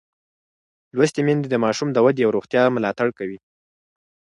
لوستې 0.95 1.21
میندې 1.27 1.47
د 1.49 1.55
ماشوم 1.63 1.89
د 1.93 1.97
ودې 2.05 2.23
او 2.25 2.31
روغتیا 2.37 2.63
ملاتړ 2.75 3.07
کوي. 3.17 3.37